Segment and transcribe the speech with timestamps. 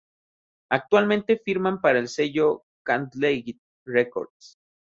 [0.71, 4.57] Actualmente firman para el sello Candlelight Records.